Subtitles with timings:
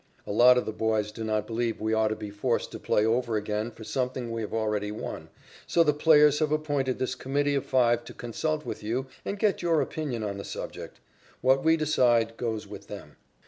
[0.25, 3.05] A lot of the boys do not believe we ought to be forced to play
[3.05, 5.29] over again for something we have already won,
[5.67, 9.61] so the players have appointed this committee of five to consult with you and get
[9.61, 10.99] your opinion on the subject.
[11.41, 13.17] What we decide goes with them."